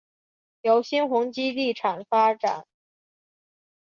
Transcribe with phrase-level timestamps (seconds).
[0.61, 2.65] 由新鸿基地产发展。